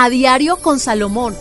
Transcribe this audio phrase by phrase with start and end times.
[0.00, 1.34] A diario con Salomón.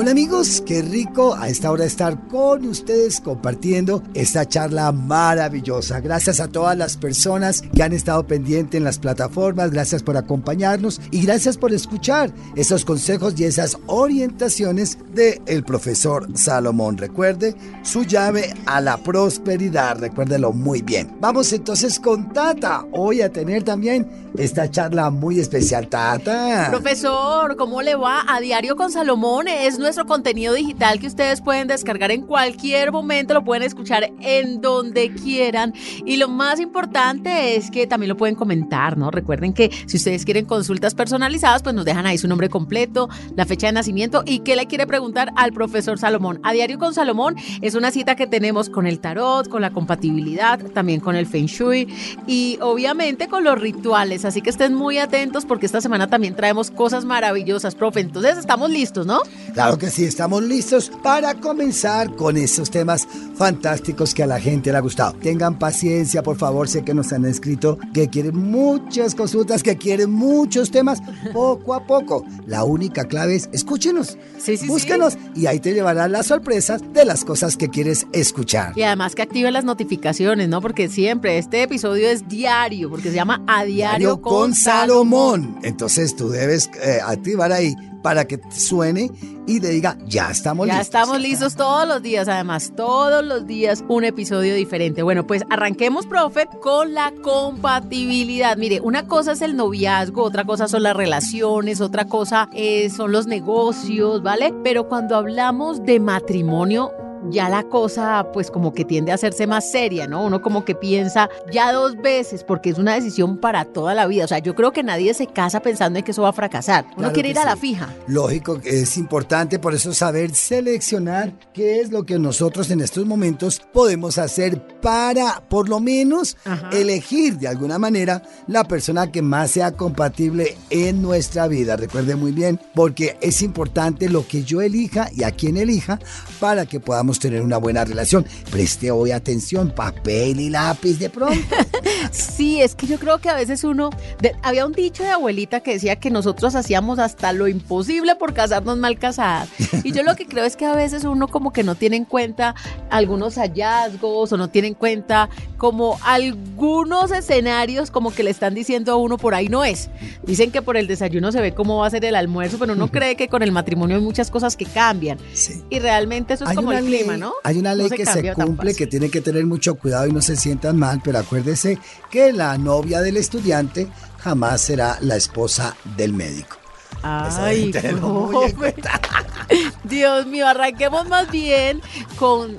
[0.00, 5.98] Hola amigos, qué rico a esta hora estar con ustedes compartiendo esta charla maravillosa.
[5.98, 11.00] Gracias a todas las personas que han estado pendientes en las plataformas, gracias por acompañarnos
[11.10, 16.96] y gracias por escuchar esos consejos y esas orientaciones del el profesor Salomón.
[16.96, 21.16] Recuerde su llave a la prosperidad, recuérdelo muy bien.
[21.20, 25.88] Vamos entonces con Tata, hoy a tener también esta charla muy especial.
[25.88, 26.68] Tata.
[26.70, 28.22] Profesor, ¿cómo le va?
[28.28, 33.34] A diario con Salomón es nuestro contenido digital que ustedes pueden descargar en cualquier momento,
[33.34, 35.72] lo pueden escuchar en donde quieran.
[36.04, 39.10] Y lo más importante es que también lo pueden comentar, ¿no?
[39.10, 43.46] Recuerden que si ustedes quieren consultas personalizadas, pues nos dejan ahí su nombre completo, la
[43.46, 46.40] fecha de nacimiento y qué le quiere preguntar al profesor Salomón.
[46.42, 50.58] A diario con Salomón es una cita que tenemos con el tarot, con la compatibilidad,
[50.72, 51.88] también con el feng shui
[52.26, 54.24] y obviamente con los rituales.
[54.24, 58.00] Así que estén muy atentos porque esta semana también traemos cosas maravillosas, profe.
[58.00, 59.20] Entonces estamos listos, ¿no?
[59.54, 64.72] Claro que sí, estamos listos para comenzar con esos temas fantásticos que a la gente
[64.72, 65.14] le ha gustado.
[65.14, 70.10] Tengan paciencia, por favor, sé que nos han escrito que quieren muchas consultas, que quieren
[70.10, 71.00] muchos temas,
[71.32, 72.24] poco a poco.
[72.46, 77.04] La única clave es escúchenos, Sí, sí, búscanos y ahí te llevarán las sorpresas de
[77.04, 78.72] las cosas que quieres escuchar.
[78.76, 80.60] Y además que activen las notificaciones, ¿no?
[80.60, 85.58] Porque siempre este episodio es diario, porque se llama A Diario, con Salomón.
[85.62, 89.10] Entonces tú debes eh, activar ahí para que suene
[89.46, 90.86] y te diga, ya estamos Ya listos.
[90.86, 95.02] estamos listos todos los días, además, todos los días un episodio diferente.
[95.02, 98.56] Bueno, pues arranquemos, profe, con la compatibilidad.
[98.56, 103.12] Mire, una cosa es el noviazgo, otra cosa son las relaciones, otra cosa eh, son
[103.12, 104.54] los negocios, ¿vale?
[104.64, 106.92] Pero cuando hablamos de matrimonio,
[107.30, 110.24] ya la cosa pues como que tiende a hacerse más seria, ¿no?
[110.24, 114.24] Uno como que piensa ya dos veces porque es una decisión para toda la vida.
[114.24, 116.84] O sea, yo creo que nadie se casa pensando en que eso va a fracasar.
[116.86, 117.88] Uno Claro quiere ir a la fija.
[118.06, 123.06] Lógico que es importante por eso saber seleccionar qué es lo que nosotros en estos
[123.06, 126.70] momentos podemos hacer para por lo menos Ajá.
[126.72, 131.76] elegir de alguna manera la persona que más sea compatible en nuestra vida.
[131.76, 135.98] Recuerde muy bien, porque es importante lo que yo elija y a quién elija
[136.40, 138.26] para que podamos tener una buena relación.
[138.50, 141.38] Preste hoy atención, papel y lápiz de pronto.
[142.10, 145.60] Sí, es que yo creo que a veces uno, de- había un dicho de abuelita
[145.60, 149.48] que decía que nosotros hacíamos hasta lo imposible por casarnos mal casadas.
[149.84, 152.04] Y yo lo que creo es que a veces uno como que no tiene en
[152.04, 152.54] cuenta
[152.90, 158.92] algunos hallazgos o no tiene en cuenta como algunos escenarios como que le están diciendo
[158.92, 159.90] a uno por ahí no es.
[160.24, 162.90] Dicen que por el desayuno se ve cómo va a ser el almuerzo, pero uno
[162.90, 165.18] cree que con el matrimonio hay muchas cosas que cambian.
[165.34, 165.62] Sí.
[165.70, 167.34] Y realmente eso es como el clima, ¿no?
[167.44, 170.12] Hay una No ley se que se cumple, que tiene que tener mucho cuidado y
[170.12, 171.78] no se sientan mal, pero acuérdese
[172.10, 173.88] que la novia del estudiante
[174.18, 176.56] jamás será la esposa del médico.
[177.02, 177.72] Ay.
[179.84, 181.80] Dios mío, arranquemos más bien
[182.18, 182.58] con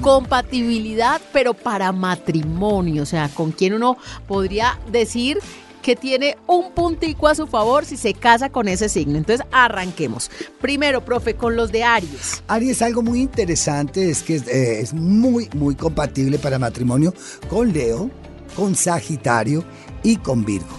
[0.00, 3.96] compatibilidad, pero para matrimonio, o sea, con quien uno
[4.26, 5.38] podría decir
[5.86, 9.18] que tiene un puntico a su favor si se casa con ese signo.
[9.18, 10.32] Entonces, arranquemos.
[10.60, 12.42] Primero, profe, con los de Aries.
[12.48, 17.14] Aries, algo muy interesante es que eh, es muy, muy compatible para matrimonio
[17.48, 18.10] con Leo,
[18.56, 19.62] con Sagitario
[20.02, 20.76] y con Virgo.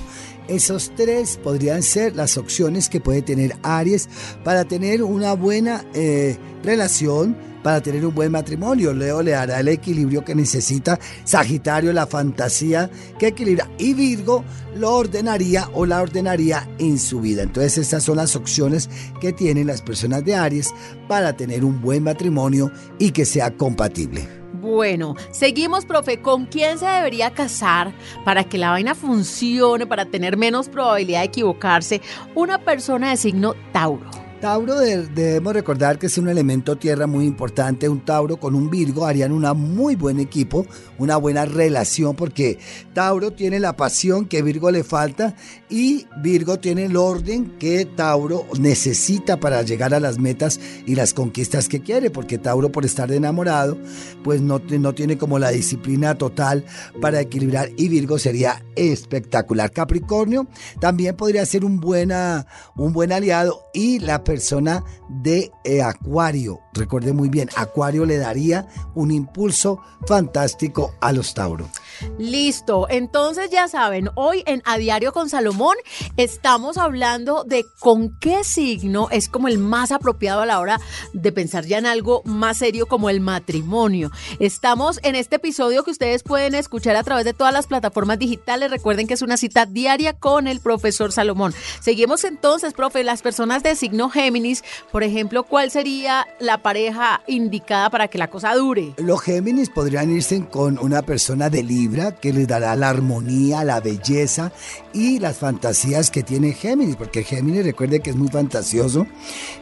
[0.50, 4.09] Esos tres podrían ser las opciones que puede tener Aries
[4.44, 8.94] para tener una buena eh, relación para tener un buen matrimonio.
[8.94, 11.00] Leo le dará el equilibrio que necesita.
[11.24, 12.89] Sagitario, la fantasía
[13.19, 13.69] que equilibra.
[13.77, 14.44] Y Virgo
[14.75, 17.44] lo ordenaría o la ordenaría en su vida.
[17.44, 18.89] Entonces estas son las opciones
[19.19, 20.74] que tienen las personas de Aries
[21.07, 24.27] para tener un buen matrimonio y que sea compatible.
[24.62, 26.21] Bueno, seguimos, profe.
[26.21, 27.94] ¿Con quién se debería casar
[28.25, 32.01] para que la vaina funcione, para tener menos probabilidad de equivocarse?
[32.36, 34.26] Una persona de signo Tauro.
[34.39, 37.89] Tauro debemos recordar que es un elemento tierra muy importante.
[37.89, 40.68] Un Tauro con un Virgo harían una muy buen equipo,
[41.00, 42.60] una buena relación, porque
[42.94, 45.36] Tauro tiene la pasión que Virgo le falta
[45.72, 51.16] y Virgo tiene el orden que Tauro necesita para llegar a las metas y las
[51.16, 53.75] conquistas que quiere, porque Tauro por estar enamorado,
[54.24, 56.63] pues no, no tiene como la disciplina total
[57.01, 59.72] para equilibrar y Virgo sería espectacular.
[59.72, 60.45] Capricornio
[60.80, 62.45] también podría ser un, buena,
[62.75, 66.59] un buen aliado y la persona de eh, Acuario.
[66.74, 71.69] Recuerde muy bien, Acuario le daría un impulso fantástico a los Tauro.
[72.17, 75.75] Listo, entonces ya saben, hoy en A Diario con Salomón
[76.17, 80.79] estamos hablando de con qué signo es como el más apropiado a la hora
[81.13, 84.11] de pensar ya en algo más serio como el matrimonio.
[84.39, 88.71] Estamos en este episodio que ustedes pueden escuchar a través de todas las plataformas digitales.
[88.71, 91.53] Recuerden que es una cita diaria con el profesor Salomón.
[91.81, 97.89] Seguimos entonces, profe, las personas de signo Géminis, por ejemplo, ¿cuál sería la pareja indicada
[97.89, 98.94] para que la cosa dure?
[98.97, 103.80] Los Géminis podrían irse con una persona de Libra que les dará la armonía, la
[103.80, 104.51] belleza
[104.94, 109.07] y las fantasías que tiene Géminis, porque Géminis recuerde que es muy fantasioso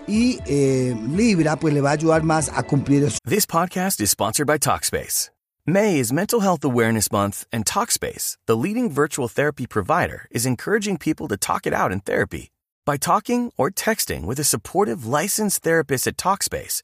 [0.08, 3.12] y eh, Libra pues le va a ayudar más a cumplir.
[3.24, 5.30] This podcast is sponsored by Talkspace.
[5.68, 10.98] May is Mental Health Awareness Month, and Talkspace, the leading virtual therapy provider, is encouraging
[10.98, 12.52] people to talk it out in therapy.
[12.86, 16.84] By talking or texting with a supportive licensed therapist at Talkspace,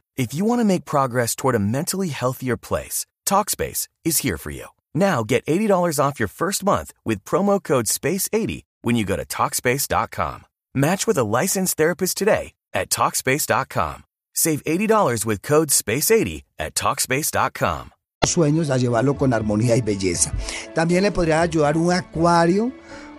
[0.17, 4.51] If you want to make progress toward a mentally healthier place, TalkSpace is here for
[4.51, 4.67] you.
[4.93, 9.25] Now get $80 off your first month with promo code SPACE80 when you go to
[9.25, 10.43] TalkSpace.com.
[10.75, 14.03] Match with a licensed therapist today at TalkSpace.com.
[14.33, 17.91] Save $80 with code SPACE80 at TalkSpace.com.
[18.23, 20.31] Sueños a llevarlo con armonía y belleza.
[20.75, 22.71] También le podría ayudar un acuario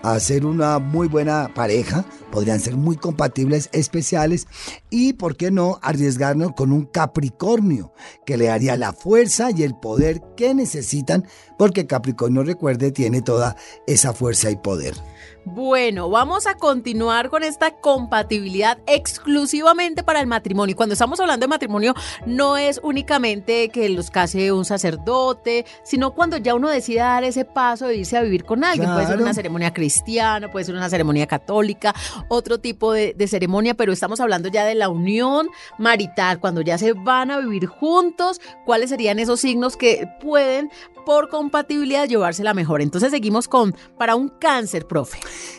[0.02, 4.46] a ser una muy buena pareja, podrían ser muy compatibles, especiales
[4.90, 7.92] y, ¿por qué no, arriesgarnos con un Capricornio
[8.26, 11.26] que le haría la fuerza y el poder que necesitan,
[11.58, 13.56] porque Capricornio, recuerde, tiene toda
[13.86, 14.94] esa fuerza y poder.
[15.44, 20.76] Bueno, vamos a continuar con esta compatibilidad exclusivamente para el matrimonio.
[20.76, 21.94] Cuando estamos hablando de matrimonio,
[22.26, 27.44] no es únicamente que los case un sacerdote, sino cuando ya uno decide dar ese
[27.44, 28.92] paso de irse a vivir con alguien.
[28.92, 31.92] Puede ser una ceremonia cristiana, puede ser una ceremonia católica,
[32.28, 36.78] otro tipo de, de ceremonia, pero estamos hablando ya de la unión marital, cuando ya
[36.78, 40.70] se van a vivir juntos, cuáles serían esos signos que pueden
[41.04, 42.80] por compatibilidad llevársela mejor.
[42.80, 45.18] Entonces seguimos con para un cáncer, profe.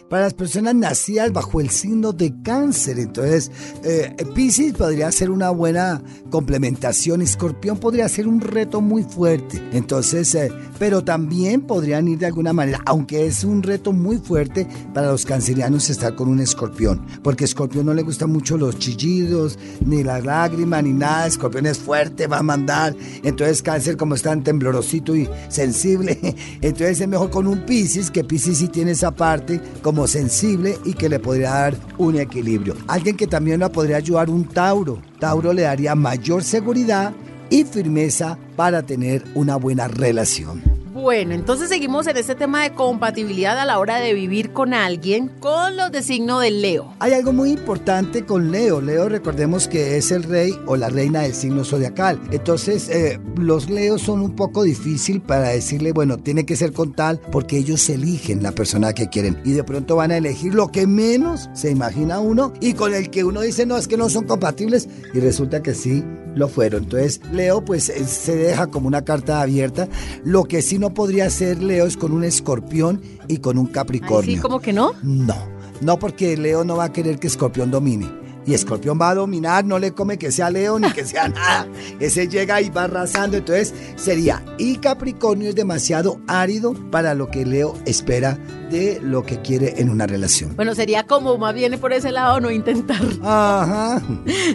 [0.09, 3.51] Para las personas nacidas bajo el signo de cáncer, entonces
[3.83, 10.35] eh, Pisces podría ser una buena complementación, Escorpión podría ser un reto muy fuerte, entonces,
[10.35, 15.07] eh, pero también podrían ir de alguna manera, aunque es un reto muy fuerte para
[15.07, 20.03] los cancerianos estar con un escorpión, porque escorpión no le gustan mucho los chillidos, ni
[20.03, 24.43] las lágrimas, ni nada, escorpión es fuerte, va a mandar, entonces cáncer como está tan
[24.43, 26.19] temblorosito y sensible,
[26.61, 30.93] entonces es mejor con un Pisces, que Pisces sí tiene esa parte como sensible y
[30.93, 32.75] que le podría dar un equilibrio.
[32.87, 34.99] Alguien que también la podría ayudar un Tauro.
[35.19, 37.13] Tauro le daría mayor seguridad
[37.49, 40.72] y firmeza para tener una buena relación.
[40.93, 45.29] Bueno, entonces seguimos en este tema de compatibilidad a la hora de vivir con alguien
[45.39, 46.93] con los de signo de Leo.
[46.99, 48.79] Hay algo muy importante con Leo.
[48.79, 52.21] Leo, recordemos que es el rey o la reina del signo zodiacal.
[52.29, 56.93] Entonces, eh, los Leos son un poco difícil para decirle, bueno, tiene que ser con
[56.93, 59.41] tal, porque ellos eligen la persona que quieren.
[59.43, 63.09] Y de pronto van a elegir lo que menos se imagina uno y con el
[63.09, 64.87] que uno dice, no, es que no son compatibles.
[65.11, 66.03] Y resulta que sí
[66.35, 66.83] lo fueron.
[66.83, 69.87] Entonces, Leo, pues eh, se deja como una carta abierta.
[70.23, 74.35] Lo que sí no podría ser Leo es con un escorpión y con un capricornio.
[74.35, 74.93] ¿Sí, como que no?
[75.03, 75.35] No,
[75.81, 78.22] no porque Leo no va a querer que escorpión domine.
[78.45, 81.67] Y Escorpión va a dominar, no le come que sea Leo ni que sea nada.
[81.99, 83.37] Ese llega y va arrasando.
[83.37, 88.37] Entonces sería, y Capricornio es demasiado árido para lo que Leo espera
[88.69, 90.55] de lo que quiere en una relación.
[90.55, 93.01] Bueno, sería como más bien por ese lado no intentar.
[93.21, 94.01] Ajá.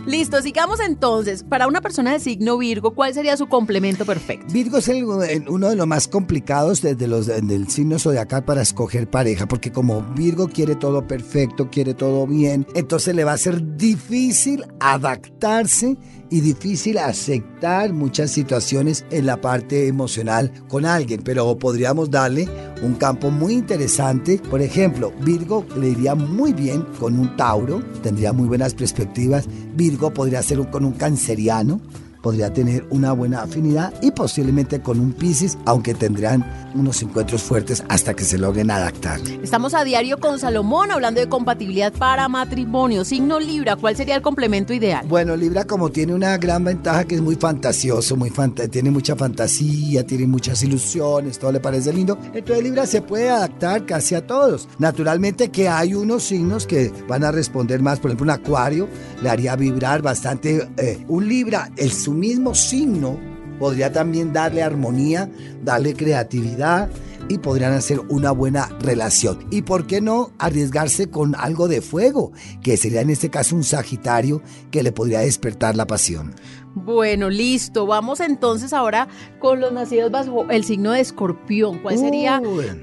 [0.07, 1.45] Listo, sigamos entonces.
[1.45, 4.53] Para una persona de signo Virgo, ¿cuál sería su complemento perfecto?
[4.53, 9.47] Virgo es uno de los más complicados desde los del signo zodiacal para escoger pareja,
[9.47, 14.65] porque como Virgo quiere todo perfecto, quiere todo bien, entonces le va a ser difícil
[14.81, 15.97] adaptarse
[16.31, 22.49] y difícil aceptar muchas situaciones en la parte emocional con alguien, pero podríamos darle
[22.83, 24.39] un campo muy interesante.
[24.51, 29.47] Por ejemplo, Virgo le iría muy bien con un Tauro, tendría muy buenas perspectivas.
[29.75, 31.81] Virgo podría ser con un canceriano
[32.23, 36.45] podría tener una buena afinidad y posiblemente con un Piscis, aunque tendrán
[36.75, 39.21] unos encuentros fuertes hasta que se logren adaptar.
[39.43, 43.05] Estamos a diario con Salomón hablando de compatibilidad para matrimonio.
[43.05, 45.07] Signo Libra, ¿cuál sería el complemento ideal?
[45.09, 48.31] Bueno, Libra como tiene una gran ventaja que es muy fantasioso, muy
[48.71, 52.19] tiene mucha fantasía, tiene muchas ilusiones, todo le parece lindo.
[52.33, 54.69] Entonces Libra se puede adaptar casi a todos.
[54.79, 58.89] Naturalmente que hay unos signos que van a responder más, por ejemplo un Acuario
[59.23, 60.69] le haría vibrar bastante.
[60.77, 63.21] Eh, un Libra, el su mismo signo
[63.59, 65.31] podría también darle armonía,
[65.63, 66.89] darle creatividad
[67.29, 69.47] y podrían hacer una buena relación.
[69.51, 73.63] Y por qué no arriesgarse con algo de fuego, que sería en este caso un
[73.63, 76.35] Sagitario que le podría despertar la pasión.
[76.75, 77.87] Bueno, listo.
[77.87, 79.09] Vamos entonces ahora
[79.41, 81.79] con los nacidos bajo el signo de escorpión.
[81.81, 82.41] ¿Cuál sería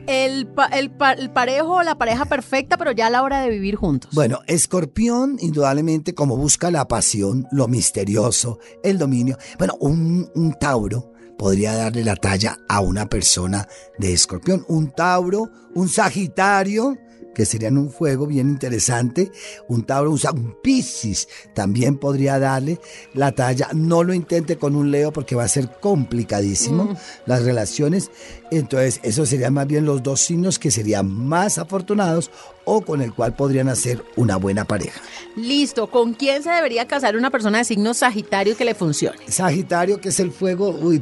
[0.07, 3.75] el, el, el, parejo o la pareja perfecta, pero ya a la hora de vivir
[3.75, 4.11] juntos?
[4.13, 9.37] Bueno, escorpión, indudablemente, como busca la pasión, lo misterioso, el dominio.
[9.57, 14.65] Bueno, un, un Tauro podría darle la talla a una persona de escorpión.
[14.67, 16.97] Un Tauro, un Sagitario
[17.35, 19.31] que serían un fuego bien interesante.
[19.67, 22.79] Un Tauro, un, un Piscis también podría darle
[23.13, 23.69] la talla.
[23.73, 26.97] No lo intente con un Leo porque va a ser complicadísimo mm.
[27.27, 28.09] las relaciones.
[28.49, 32.31] Entonces, esos serían más bien los dos signos que serían más afortunados
[32.63, 34.99] o con el cual podrían hacer una buena pareja.
[35.35, 39.19] Listo, ¿con quién se debería casar una persona de signo Sagitario que le funcione?
[39.27, 41.01] Sagitario, que es el fuego, uy,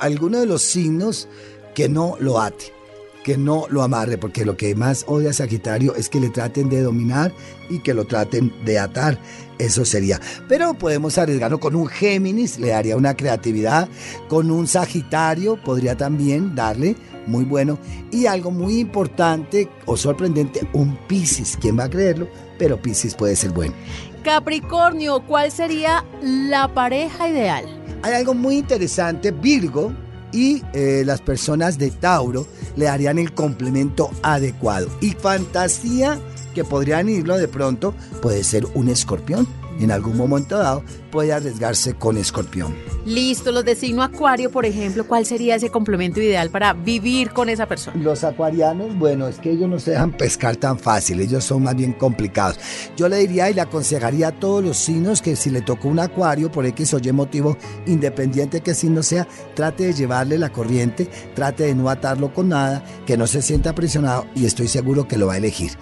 [0.00, 1.28] alguno de los signos
[1.74, 2.74] que no lo ate
[3.24, 6.82] que no lo amarre, porque lo que más odia Sagitario es que le traten de
[6.82, 7.32] dominar
[7.68, 9.18] y que lo traten de atar.
[9.58, 10.20] Eso sería.
[10.48, 13.88] Pero podemos arriesgarlo con un Géminis, le daría una creatividad.
[14.28, 17.78] Con un Sagitario podría también darle muy bueno.
[18.12, 21.56] Y algo muy importante o sorprendente, un Piscis.
[21.60, 22.28] ¿Quién va a creerlo?
[22.58, 23.74] Pero Piscis puede ser bueno.
[24.22, 27.64] Capricornio, ¿cuál sería la pareja ideal?
[28.02, 29.30] Hay algo muy interesante.
[29.30, 29.92] Virgo
[30.34, 34.88] y eh, las personas de Tauro le darían el complemento adecuado.
[35.00, 36.18] Y fantasía
[36.54, 39.46] que podrían irlo de pronto puede ser un escorpión
[39.80, 42.74] en algún momento dado puede arriesgarse con escorpión.
[43.06, 47.48] Listo, los de signo acuario, por ejemplo, ¿cuál sería ese complemento ideal para vivir con
[47.48, 47.96] esa persona?
[48.02, 51.76] Los acuarianos, bueno, es que ellos no se dejan pescar tan fácil, ellos son más
[51.76, 52.58] bien complicados.
[52.96, 56.00] Yo le diría y le aconsejaría a todos los signos que si le tocó un
[56.00, 61.08] acuario, por X o Y motivo, independiente que signo sea, trate de llevarle la corriente,
[61.34, 65.18] trate de no atarlo con nada, que no se sienta presionado y estoy seguro que
[65.18, 65.72] lo va a elegir.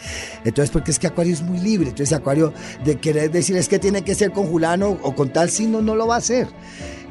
[0.44, 2.52] Entonces, porque es que acuario es muy libre, entonces acuario
[2.84, 5.96] de querer decir es que tiene que ser con Julano o con tal signo, no
[5.96, 6.46] lo va a hacer.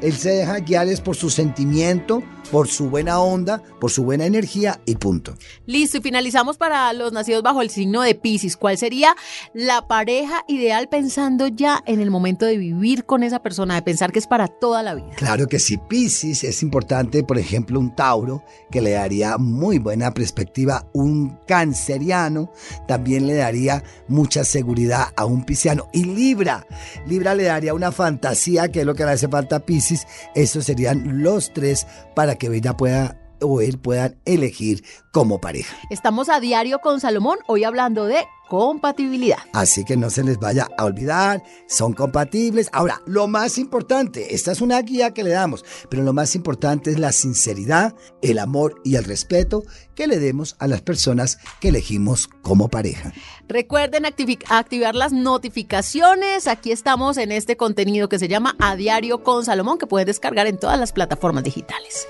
[0.02, 4.26] Él se deja guiar es por su sentimiento, por su buena onda, por su buena
[4.26, 5.34] energía y punto.
[5.66, 8.56] Listo, y finalizamos para los nacidos bajo el signo de Pisces.
[8.56, 9.14] ¿Cuál sería
[9.54, 14.12] la pareja ideal pensando ya en el momento de vivir con esa persona, de pensar
[14.12, 15.10] que es para toda la vida?
[15.16, 20.12] Claro que sí, Pisces es importante, por ejemplo, un Tauro que le daría muy buena
[20.12, 22.52] perspectiva, un canceriano
[22.88, 26.66] también le daría mucha seguridad a un pisciano y Libra,
[27.06, 29.91] Libra le daría una fantasía que es lo que le hace falta a Pisces,
[30.34, 35.76] esos serían los tres para que ella pueda o él puedan elegir como pareja.
[35.90, 39.38] Estamos a diario con Salomón, hoy hablando de compatibilidad.
[39.54, 42.68] Así que no se les vaya a olvidar, son compatibles.
[42.72, 46.90] Ahora, lo más importante, esta es una guía que le damos, pero lo más importante
[46.90, 49.62] es la sinceridad, el amor y el respeto
[49.94, 53.12] que le demos a las personas que elegimos como pareja.
[53.48, 56.46] Recuerden activar las notificaciones.
[56.46, 60.46] Aquí estamos en este contenido que se llama A Diario con Salomón, que pueden descargar
[60.46, 62.06] en todas las plataformas digitales.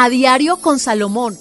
[0.00, 1.36] A diario con Salomón